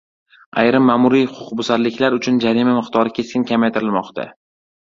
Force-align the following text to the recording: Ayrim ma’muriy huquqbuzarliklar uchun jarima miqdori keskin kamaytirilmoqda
Ayrim 0.61 0.87
ma’muriy 0.91 1.27
huquqbuzarliklar 1.33 2.17
uchun 2.21 2.39
jarima 2.47 2.73
miqdori 2.81 3.15
keskin 3.19 3.47
kamaytirilmoqda 3.53 4.31